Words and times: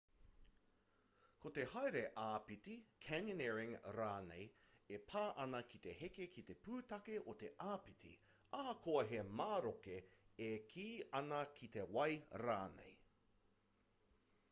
ko 1.45 1.49
te 1.55 1.63
haere 1.71 1.99
āpiti 2.21 2.77
canyoneering 3.07 3.73
rānei 3.97 4.47
e 4.97 4.99
pā 5.11 5.21
ana 5.43 5.59
ki 5.73 5.79
te 5.83 5.93
heke 5.99 6.25
ki 6.37 6.43
te 6.47 6.55
pūtake 6.67 7.17
o 7.33 7.35
te 7.43 7.51
āpiti 7.67 8.13
ahakoa 8.61 9.03
he 9.11 9.21
maroke 9.41 9.99
e 10.47 10.47
kī 10.73 10.87
ana 11.21 11.43
ki 11.61 11.69
te 11.77 11.85
wai 11.99 12.09
rānei 12.45 12.97